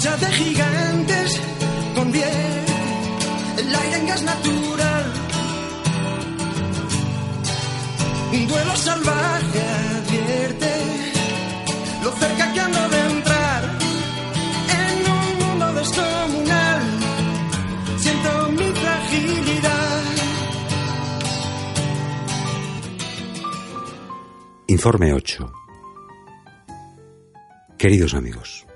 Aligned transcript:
lucha 0.00 0.16
de 0.16 0.32
gigantes 0.32 1.40
convierte 1.94 2.72
el 3.58 3.74
aire 3.74 3.96
en 3.98 4.06
gas 4.06 4.22
natural. 4.22 5.12
Un 8.32 8.48
duelo 8.48 8.76
salvaje 8.76 9.60
advierte 9.98 10.72
lo 12.02 12.12
cerca 12.12 12.52
que 12.54 12.60
ando 12.60 12.88
de 12.88 13.00
entrar 13.10 13.62
en 14.80 15.12
un 15.12 15.48
mundo 15.48 15.72
descomunal. 15.74 16.82
Siento 17.98 18.48
mi 18.52 18.72
fragilidad. 18.80 20.02
Informe 24.68 25.12
8. 25.12 25.52
Queridos 27.76 28.14
amigos, 28.14 28.66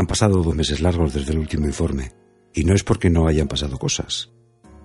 han 0.00 0.06
pasado 0.06 0.42
dos 0.42 0.54
meses 0.54 0.80
largos 0.80 1.12
desde 1.12 1.32
el 1.32 1.38
último 1.38 1.66
informe, 1.66 2.12
y 2.54 2.64
no 2.64 2.74
es 2.74 2.82
porque 2.82 3.10
no 3.10 3.28
hayan 3.28 3.48
pasado 3.48 3.78
cosas, 3.78 4.30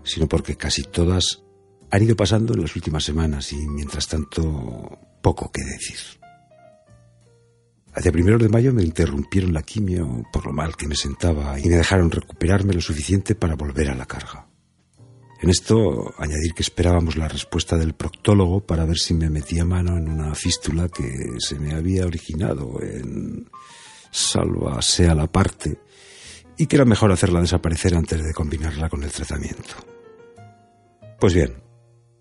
sino 0.03 0.27
porque 0.27 0.57
casi 0.57 0.83
todas 0.83 1.41
han 1.89 2.03
ido 2.03 2.15
pasando 2.15 2.53
en 2.53 2.61
las 2.61 2.75
últimas 2.75 3.05
semanas 3.05 3.53
y, 3.53 3.67
mientras 3.67 4.07
tanto, 4.07 4.99
poco 5.21 5.49
que 5.51 5.63
decir. 5.63 5.97
Hacia 7.93 8.11
primeros 8.11 8.41
de 8.41 8.49
mayo 8.49 8.73
me 8.73 8.83
interrumpieron 8.83 9.53
la 9.53 9.63
quimio 9.63 10.25
por 10.33 10.45
lo 10.45 10.51
mal 10.51 10.75
que 10.75 10.87
me 10.87 10.97
sentaba 10.97 11.57
y 11.57 11.69
me 11.69 11.77
dejaron 11.77 12.11
recuperarme 12.11 12.73
lo 12.73 12.81
suficiente 12.81 13.35
para 13.35 13.55
volver 13.55 13.89
a 13.89 13.95
la 13.95 14.05
carga. 14.05 14.49
En 15.41 15.49
esto, 15.49 16.13
añadir 16.17 16.53
que 16.53 16.63
esperábamos 16.63 17.15
la 17.15 17.29
respuesta 17.29 17.77
del 17.77 17.93
proctólogo 17.93 18.65
para 18.65 18.83
ver 18.83 18.97
si 18.97 19.13
me 19.13 19.29
metía 19.29 19.63
mano 19.63 19.97
en 19.97 20.09
una 20.09 20.35
fístula 20.35 20.89
que 20.89 21.37
se 21.39 21.57
me 21.57 21.73
había 21.73 22.05
originado 22.05 22.81
en 22.81 23.49
salva 24.15 24.81
sea 24.81 25.13
la 25.13 25.27
parte 25.27 25.79
y 26.57 26.67
que 26.67 26.75
era 26.77 26.85
mejor 26.85 27.11
hacerla 27.11 27.41
desaparecer 27.41 27.95
antes 27.95 28.23
de 28.23 28.33
combinarla 28.33 28.89
con 28.89 29.03
el 29.03 29.11
tratamiento. 29.11 29.75
Pues 31.19 31.33
bien, 31.33 31.61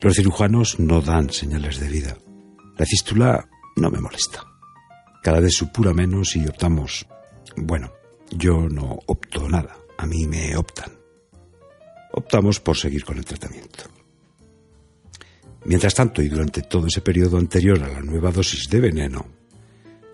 los 0.00 0.14
cirujanos 0.14 0.80
no 0.80 1.00
dan 1.00 1.30
señales 1.30 1.78
de 1.78 1.88
vida. 1.88 2.16
La 2.76 2.86
fístula 2.86 3.48
no 3.76 3.90
me 3.90 4.00
molesta. 4.00 4.42
Cada 5.22 5.40
vez 5.40 5.54
supura 5.54 5.94
menos 5.94 6.36
y 6.36 6.46
optamos. 6.46 7.06
Bueno, 7.56 7.92
yo 8.30 8.68
no 8.68 8.98
opto 9.06 9.48
nada, 9.48 9.76
a 9.96 10.06
mí 10.06 10.26
me 10.26 10.56
optan 10.56 11.04
optamos 12.14 12.60
por 12.60 12.76
seguir 12.76 13.04
con 13.04 13.18
el 13.18 13.24
tratamiento. 13.24 13.84
Mientras 15.64 15.94
tanto, 15.94 16.22
y 16.22 16.28
durante 16.28 16.62
todo 16.62 16.86
ese 16.86 17.00
periodo 17.00 17.38
anterior 17.38 17.82
a 17.82 17.88
la 17.88 18.00
nueva 18.00 18.30
dosis 18.30 18.68
de 18.68 18.80
veneno, 18.80 19.26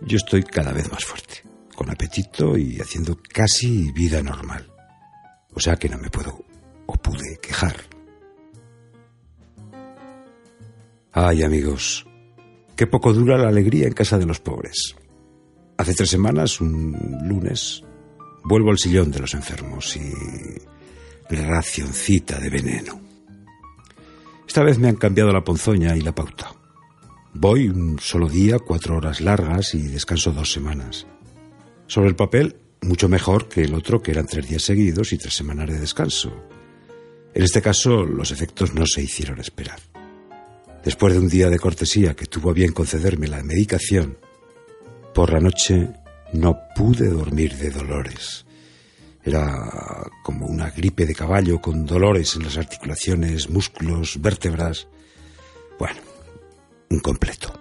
yo 0.00 0.17
estoy 0.17 0.42
cada 0.42 0.72
vez 0.72 0.91
más 0.91 1.05
fuerte, 1.05 1.42
con 1.81 1.89
apetito 1.89 2.59
y 2.59 2.78
haciendo 2.78 3.19
casi 3.33 3.91
vida 3.92 4.23
normal. 4.23 4.70
O 5.55 5.61
sea 5.61 5.77
que 5.77 5.89
no 5.89 5.97
me 5.97 6.11
puedo 6.11 6.45
o 6.84 6.92
pude 6.92 7.39
quejar. 7.41 7.75
Ay, 11.11 11.42
amigos, 11.42 12.06
qué 12.77 12.87
poco 12.87 13.14
dura 13.14 13.39
la 13.39 13.48
alegría 13.48 13.87
en 13.87 13.95
casa 13.95 14.19
de 14.19 14.27
los 14.27 14.41
pobres. 14.41 14.95
Hace 15.78 15.95
tres 15.95 16.11
semanas, 16.11 16.61
un 16.61 16.98
lunes, 17.22 17.83
vuelvo 18.44 18.72
al 18.72 18.78
sillón 18.78 19.11
de 19.11 19.20
los 19.20 19.33
enfermos 19.33 19.97
y 19.97 21.34
racioncita 21.34 22.39
de 22.39 22.50
veneno. 22.50 23.00
Esta 24.47 24.62
vez 24.62 24.78
me 24.78 24.91
han 24.91 24.97
cambiado 24.97 25.33
la 25.33 25.44
ponzoña 25.44 25.97
y 25.97 26.03
la 26.03 26.15
pauta. 26.15 26.53
Voy 27.33 27.70
un 27.70 27.98
solo 28.00 28.28
día, 28.28 28.59
cuatro 28.59 28.98
horas 28.98 29.22
largas 29.22 29.75
y 29.75 29.89
descanso 29.89 30.31
dos 30.33 30.53
semanas. 30.53 31.06
Sobre 31.91 32.08
el 32.08 32.14
papel, 32.14 32.55
mucho 32.83 33.08
mejor 33.08 33.48
que 33.48 33.62
el 33.62 33.74
otro, 33.74 34.00
que 34.00 34.12
eran 34.12 34.24
tres 34.24 34.48
días 34.48 34.62
seguidos 34.62 35.12
y 35.12 35.19
tres 35.19 35.34
semanas 35.34 35.69
de 35.69 35.81
descanso. 35.81 36.32
En 37.34 37.42
este 37.42 37.60
caso, 37.60 38.04
los 38.04 38.31
efectos 38.31 38.72
no 38.75 38.87
se 38.87 39.03
hicieron 39.03 39.41
esperar. 39.41 39.81
Después 40.84 41.15
de 41.15 41.19
un 41.19 41.28
día 41.28 41.50
de 41.50 41.59
cortesía 41.59 42.15
que 42.15 42.26
tuvo 42.26 42.50
a 42.50 42.53
bien 42.53 42.70
concederme 42.70 43.26
la 43.26 43.42
medicación, 43.42 44.19
por 45.12 45.32
la 45.32 45.41
noche 45.41 45.88
no 46.32 46.60
pude 46.76 47.09
dormir 47.09 47.56
de 47.56 47.70
dolores. 47.70 48.47
Era 49.25 50.09
como 50.22 50.47
una 50.47 50.70
gripe 50.70 51.06
de 51.06 51.15
caballo 51.16 51.60
con 51.60 51.86
dolores 51.86 52.36
en 52.36 52.44
las 52.44 52.56
articulaciones, 52.56 53.50
músculos, 53.50 54.22
vértebras. 54.22 54.86
Bueno, 55.76 55.98
un 56.88 57.00
completo. 57.00 57.59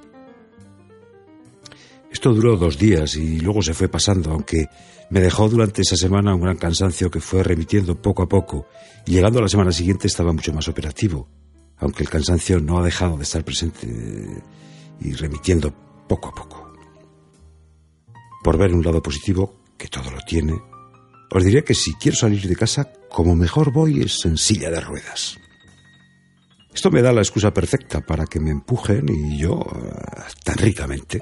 Esto 2.20 2.34
duró 2.34 2.58
dos 2.58 2.78
días 2.78 3.16
y 3.16 3.40
luego 3.40 3.62
se 3.62 3.74
fue 3.74 3.88
pasando, 3.88 4.32
aunque 4.32 4.68
me 5.10 5.22
dejó 5.22 5.48
durante 5.48 5.84
esa 5.84 5.96
semana 5.96 6.36
un 6.36 6.42
gran 6.42 6.58
cansancio 6.58 7.10
que 7.10 7.22
fue 7.22 7.44
remitiendo 7.44 7.96
poco 7.96 8.24
a 8.24 8.28
poco 8.28 8.68
y 9.06 9.12
llegando 9.12 9.40
a 9.40 9.44
la 9.44 9.48
semana 9.48 9.72
siguiente 9.72 10.08
estaba 10.08 10.34
mucho 10.34 10.52
más 10.52 10.68
operativo, 10.68 11.30
aunque 11.78 12.04
el 12.04 12.10
cansancio 12.10 12.60
no 12.60 12.78
ha 12.78 12.84
dejado 12.84 13.16
de 13.16 13.24
estar 13.24 13.46
presente 13.46 13.88
y 15.00 15.14
remitiendo 15.14 15.74
poco 16.10 16.28
a 16.28 16.36
poco. 16.36 16.74
Por 18.44 18.58
ver 18.58 18.74
un 18.74 18.84
lado 18.84 19.02
positivo, 19.02 19.56
que 19.78 19.88
todo 19.88 20.12
lo 20.12 20.20
tiene, 20.28 20.60
os 21.32 21.42
diré 21.42 21.64
que 21.64 21.74
si 21.74 21.94
quiero 21.94 22.18
salir 22.18 22.46
de 22.46 22.56
casa, 22.58 22.92
como 23.08 23.34
mejor 23.34 23.72
voy 23.72 24.02
es 24.02 24.26
en 24.26 24.36
silla 24.36 24.70
de 24.70 24.82
ruedas. 24.82 25.40
Esto 26.74 26.92
me 26.92 27.02
da 27.02 27.14
la 27.14 27.22
excusa 27.22 27.54
perfecta 27.54 28.02
para 28.02 28.26
que 28.26 28.42
me 28.42 28.52
empujen 28.52 29.08
y 29.08 29.38
yo 29.38 29.66
tan 30.44 30.58
ricamente. 30.58 31.22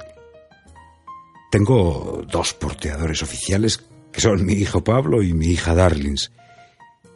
Tengo 1.51 2.23
dos 2.29 2.53
porteadores 2.53 3.23
oficiales 3.23 3.83
que 4.11 4.21
son 4.21 4.45
mi 4.45 4.53
hijo 4.53 4.83
Pablo 4.83 5.21
y 5.21 5.33
mi 5.33 5.47
hija 5.47 5.75
Darlings, 5.75 6.31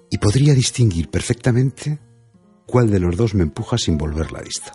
y 0.09 0.17
podría 0.17 0.53
distinguir 0.53 1.09
perfectamente 1.09 1.99
cuál 2.65 2.89
de 2.89 2.99
los 2.99 3.15
dos 3.15 3.33
me 3.33 3.43
empuja 3.43 3.77
sin 3.77 3.97
volver 3.97 4.31
la 4.31 4.41
vista. 4.41 4.73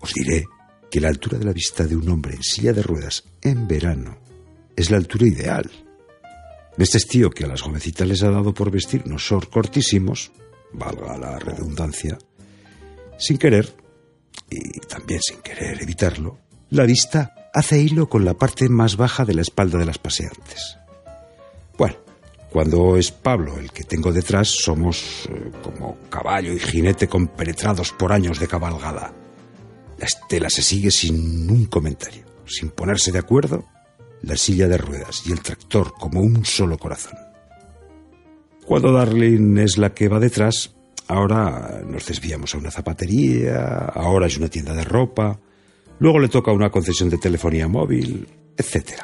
Os 0.00 0.12
diré 0.12 0.46
que 0.90 1.00
la 1.00 1.08
altura 1.08 1.38
de 1.38 1.44
la 1.44 1.52
vista 1.52 1.86
de 1.86 1.96
un 1.96 2.08
hombre 2.08 2.34
en 2.34 2.42
silla 2.42 2.72
de 2.72 2.82
ruedas 2.82 3.24
en 3.42 3.68
verano 3.68 4.18
es 4.76 4.90
la 4.90 4.96
altura 4.96 5.26
ideal 5.26 5.70
este 6.82 6.98
estío 6.98 7.30
que 7.30 7.44
a 7.44 7.48
las 7.48 7.62
jovencitas 7.62 8.06
les 8.06 8.22
ha 8.22 8.30
dado 8.30 8.54
por 8.54 8.70
vestir 8.70 9.02
unos 9.04 9.28
cortísimos, 9.50 10.30
valga 10.72 11.18
la 11.18 11.38
redundancia, 11.38 12.16
sin 13.18 13.36
querer, 13.36 13.74
y 14.48 14.78
también 14.80 15.20
sin 15.20 15.40
querer 15.40 15.82
evitarlo, 15.82 16.38
la 16.70 16.84
vista 16.84 17.34
hace 17.54 17.80
hilo 17.80 18.08
con 18.08 18.24
la 18.24 18.34
parte 18.34 18.68
más 18.68 18.96
baja 18.96 19.24
de 19.24 19.34
la 19.34 19.42
espalda 19.42 19.78
de 19.78 19.86
las 19.86 19.98
paseantes. 19.98 20.78
Bueno, 21.76 21.96
cuando 22.50 22.96
es 22.96 23.10
Pablo 23.10 23.58
el 23.58 23.70
que 23.72 23.84
tengo 23.84 24.12
detrás, 24.12 24.48
somos 24.48 25.28
eh, 25.30 25.50
como 25.62 25.96
caballo 26.08 26.52
y 26.52 26.58
jinete 26.58 27.08
compenetrados 27.08 27.92
por 27.92 28.12
años 28.12 28.38
de 28.38 28.48
cabalgada. 28.48 29.12
La 29.98 30.06
estela 30.06 30.48
se 30.48 30.62
sigue 30.62 30.90
sin 30.90 31.50
un 31.50 31.66
comentario, 31.66 32.24
sin 32.46 32.70
ponerse 32.70 33.12
de 33.12 33.18
acuerdo 33.18 33.64
la 34.22 34.36
silla 34.36 34.68
de 34.68 34.78
ruedas 34.78 35.22
y 35.26 35.32
el 35.32 35.40
tractor 35.40 35.92
como 35.94 36.20
un 36.20 36.44
solo 36.44 36.78
corazón. 36.78 37.14
Cuando 38.64 38.92
Darlene 38.92 39.64
es 39.64 39.78
la 39.78 39.94
que 39.94 40.08
va 40.08 40.18
detrás, 40.18 40.74
ahora 41.06 41.82
nos 41.86 42.06
desviamos 42.06 42.54
a 42.54 42.58
una 42.58 42.70
zapatería, 42.70 43.76
ahora 43.94 44.26
es 44.26 44.36
una 44.36 44.48
tienda 44.48 44.74
de 44.74 44.84
ropa, 44.84 45.38
luego 45.98 46.18
le 46.18 46.28
toca 46.28 46.52
una 46.52 46.70
concesión 46.70 47.08
de 47.10 47.18
telefonía 47.18 47.68
móvil, 47.68 48.26
etc. 48.56 49.02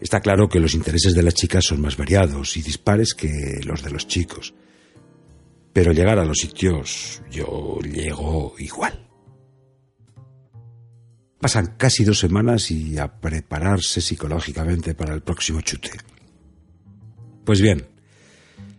Está 0.00 0.20
claro 0.20 0.48
que 0.48 0.58
los 0.58 0.74
intereses 0.74 1.14
de 1.14 1.22
las 1.22 1.34
chicas 1.34 1.64
son 1.64 1.80
más 1.80 1.96
variados 1.96 2.56
y 2.56 2.62
dispares 2.62 3.14
que 3.14 3.60
los 3.64 3.82
de 3.82 3.90
los 3.90 4.08
chicos. 4.08 4.52
Pero 5.72 5.92
llegar 5.92 6.18
a 6.18 6.24
los 6.24 6.38
sitios 6.38 7.22
yo 7.30 7.78
llego 7.80 8.54
igual. 8.58 9.08
Pasan 11.40 11.74
casi 11.76 12.04
dos 12.04 12.18
semanas 12.18 12.70
y 12.70 12.98
a 12.98 13.20
prepararse 13.20 14.00
psicológicamente 14.00 14.94
para 14.94 15.14
el 15.14 15.22
próximo 15.22 15.60
chute. 15.60 15.90
Pues 17.44 17.60
bien, 17.60 17.86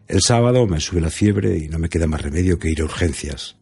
el 0.07 0.21
sábado 0.21 0.67
me 0.67 0.79
sube 0.79 1.01
la 1.01 1.09
fiebre 1.09 1.57
y 1.57 1.67
no 1.67 1.79
me 1.79 1.89
queda 1.89 2.07
más 2.07 2.21
remedio 2.21 2.59
que 2.59 2.69
ir 2.69 2.81
a 2.81 2.85
urgencias. 2.85 3.55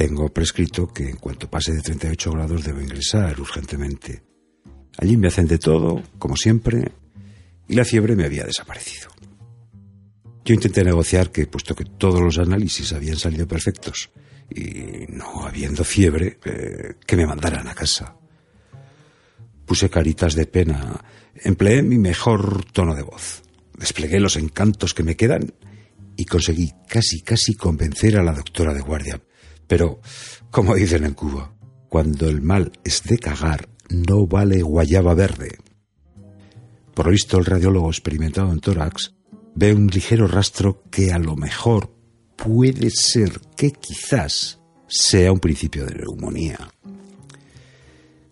Tengo 0.00 0.32
prescrito 0.32 0.88
que 0.88 1.10
en 1.10 1.16
cuanto 1.16 1.50
pase 1.50 1.74
de 1.74 1.82
38 1.82 2.32
grados 2.32 2.64
debo 2.64 2.80
ingresar 2.80 3.38
urgentemente. 3.38 4.22
Allí 4.96 5.18
me 5.18 5.28
hacen 5.28 5.46
de 5.46 5.58
todo, 5.58 6.02
como 6.18 6.36
siempre, 6.36 6.90
y 7.68 7.74
la 7.74 7.84
fiebre 7.84 8.16
me 8.16 8.24
había 8.24 8.46
desaparecido. 8.46 9.10
Yo 10.42 10.54
intenté 10.54 10.84
negociar 10.84 11.30
que, 11.30 11.46
puesto 11.46 11.74
que 11.74 11.84
todos 11.84 12.18
los 12.18 12.38
análisis 12.38 12.94
habían 12.94 13.18
salido 13.18 13.46
perfectos 13.46 14.08
y 14.48 15.04
no 15.10 15.46
habiendo 15.46 15.84
fiebre, 15.84 16.38
eh, 16.46 16.94
que 17.04 17.16
me 17.16 17.26
mandaran 17.26 17.68
a 17.68 17.74
casa. 17.74 18.16
Puse 19.66 19.90
caritas 19.90 20.34
de 20.34 20.46
pena, 20.46 20.98
empleé 21.34 21.82
mi 21.82 21.98
mejor 21.98 22.64
tono 22.72 22.94
de 22.94 23.02
voz, 23.02 23.42
desplegué 23.76 24.18
los 24.18 24.36
encantos 24.36 24.94
que 24.94 25.02
me 25.02 25.16
quedan 25.16 25.52
y 26.16 26.24
conseguí 26.24 26.72
casi, 26.88 27.20
casi 27.20 27.54
convencer 27.54 28.16
a 28.16 28.22
la 28.22 28.32
doctora 28.32 28.72
de 28.72 28.80
guardia. 28.80 29.20
Pero, 29.70 30.00
como 30.50 30.74
dicen 30.74 31.04
en 31.04 31.14
Cuba, 31.14 31.54
cuando 31.88 32.28
el 32.28 32.42
mal 32.42 32.72
es 32.82 33.04
de 33.04 33.18
cagar, 33.18 33.68
no 33.88 34.26
vale 34.26 34.62
guayaba 34.62 35.14
verde. 35.14 35.58
Por 36.92 37.06
lo 37.06 37.12
visto, 37.12 37.38
el 37.38 37.44
radiólogo 37.44 37.88
experimentado 37.88 38.50
en 38.50 38.58
tórax 38.58 39.14
ve 39.54 39.72
un 39.72 39.86
ligero 39.86 40.26
rastro 40.26 40.82
que 40.90 41.12
a 41.12 41.20
lo 41.20 41.36
mejor 41.36 41.94
puede 42.34 42.90
ser 42.90 43.40
que 43.56 43.70
quizás 43.70 44.58
sea 44.88 45.30
un 45.30 45.38
principio 45.38 45.86
de 45.86 45.94
neumonía. 45.94 46.58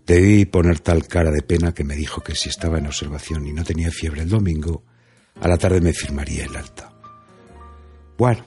Debí 0.08 0.44
poner 0.44 0.80
tal 0.80 1.06
cara 1.06 1.30
de 1.30 1.42
pena 1.42 1.72
que 1.72 1.84
me 1.84 1.94
dijo 1.94 2.20
que 2.20 2.34
si 2.34 2.48
estaba 2.48 2.78
en 2.78 2.86
observación 2.86 3.46
y 3.46 3.52
no 3.52 3.62
tenía 3.62 3.92
fiebre 3.92 4.22
el 4.22 4.28
domingo, 4.28 4.82
a 5.40 5.46
la 5.46 5.56
tarde 5.56 5.80
me 5.80 5.92
firmaría 5.92 6.46
el 6.46 6.56
alta. 6.56 6.92
Bueno, 8.16 8.44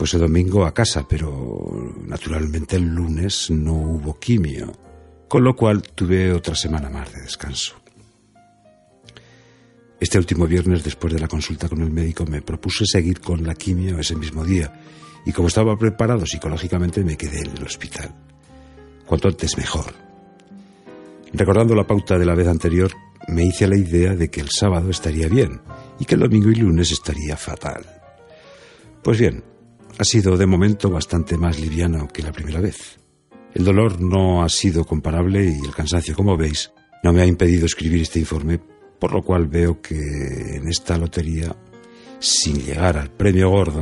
pues 0.00 0.14
el 0.14 0.20
domingo 0.20 0.64
a 0.64 0.72
casa, 0.72 1.06
pero 1.06 1.94
naturalmente 2.06 2.76
el 2.76 2.86
lunes 2.86 3.50
no 3.50 3.74
hubo 3.74 4.18
quimio, 4.18 4.72
con 5.28 5.44
lo 5.44 5.54
cual 5.54 5.82
tuve 5.82 6.32
otra 6.32 6.54
semana 6.54 6.88
más 6.88 7.12
de 7.12 7.20
descanso. 7.20 7.74
Este 10.00 10.16
último 10.16 10.46
viernes, 10.46 10.82
después 10.82 11.12
de 11.12 11.20
la 11.20 11.28
consulta 11.28 11.68
con 11.68 11.82
el 11.82 11.90
médico, 11.90 12.24
me 12.24 12.40
propuse 12.40 12.86
seguir 12.86 13.20
con 13.20 13.46
la 13.46 13.54
quimio 13.54 13.98
ese 13.98 14.16
mismo 14.16 14.42
día, 14.42 14.72
y 15.26 15.32
como 15.32 15.48
estaba 15.48 15.76
preparado 15.76 16.24
psicológicamente, 16.24 17.04
me 17.04 17.18
quedé 17.18 17.40
en 17.40 17.58
el 17.58 17.64
hospital. 17.64 18.14
Cuanto 19.04 19.28
antes 19.28 19.58
mejor. 19.58 19.92
Recordando 21.34 21.74
la 21.74 21.86
pauta 21.86 22.18
de 22.18 22.24
la 22.24 22.34
vez 22.34 22.48
anterior, 22.48 22.90
me 23.28 23.44
hice 23.44 23.68
la 23.68 23.76
idea 23.76 24.14
de 24.14 24.30
que 24.30 24.40
el 24.40 24.48
sábado 24.48 24.88
estaría 24.88 25.28
bien 25.28 25.60
y 25.98 26.06
que 26.06 26.14
el 26.14 26.22
domingo 26.22 26.48
y 26.48 26.54
lunes 26.54 26.90
estaría 26.90 27.36
fatal. 27.36 27.84
Pues 29.02 29.18
bien, 29.18 29.44
ha 29.98 30.04
sido 30.04 30.36
de 30.36 30.46
momento 30.46 30.90
bastante 30.90 31.36
más 31.36 31.58
liviano 31.58 32.08
que 32.08 32.22
la 32.22 32.32
primera 32.32 32.60
vez. 32.60 32.98
El 33.54 33.64
dolor 33.64 34.00
no 34.00 34.42
ha 34.42 34.48
sido 34.48 34.84
comparable 34.84 35.44
y 35.44 35.64
el 35.64 35.74
cansancio, 35.74 36.14
como 36.14 36.36
veis, 36.36 36.72
no 37.02 37.12
me 37.12 37.22
ha 37.22 37.26
impedido 37.26 37.66
escribir 37.66 38.02
este 38.02 38.20
informe, 38.20 38.60
por 38.98 39.12
lo 39.12 39.22
cual 39.22 39.46
veo 39.46 39.80
que 39.80 39.96
en 39.96 40.68
esta 40.68 40.96
lotería, 40.96 41.54
sin 42.18 42.58
llegar 42.58 42.96
al 42.96 43.10
premio 43.10 43.50
gordo, 43.50 43.80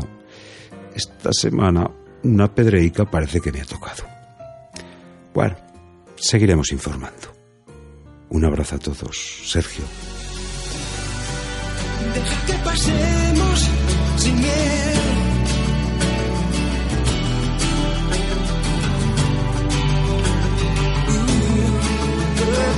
esta 0.94 1.32
semana 1.32 1.90
una 2.22 2.52
pedreica 2.52 3.04
parece 3.04 3.40
que 3.40 3.52
me 3.52 3.60
ha 3.60 3.64
tocado. 3.64 4.04
Bueno, 5.34 5.56
seguiremos 6.16 6.72
informando. 6.72 7.32
Un 8.30 8.44
abrazo 8.44 8.76
a 8.76 8.78
todos, 8.78 9.16
Sergio. 9.44 9.84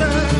together. 0.00 0.39